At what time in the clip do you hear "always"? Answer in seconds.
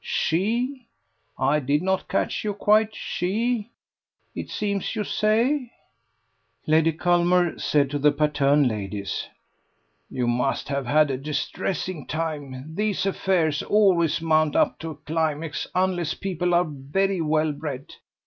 13.61-14.19